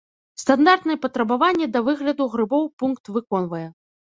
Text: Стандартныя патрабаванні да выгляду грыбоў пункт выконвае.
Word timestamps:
Стандартныя 0.43 0.99
патрабаванні 1.03 1.67
да 1.75 1.79
выгляду 1.91 2.29
грыбоў 2.37 2.63
пункт 2.81 3.03
выконвае. 3.19 3.65